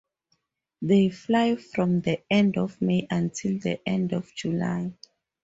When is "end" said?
2.27-2.57, 3.87-4.13